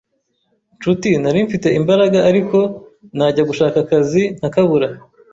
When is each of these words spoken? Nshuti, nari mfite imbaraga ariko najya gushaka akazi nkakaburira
Nshuti, 0.77 1.09
nari 1.21 1.39
mfite 1.47 1.67
imbaraga 1.79 2.19
ariko 2.29 2.57
najya 3.17 3.43
gushaka 3.49 3.77
akazi 3.83 4.21
nkakaburira 4.37 4.87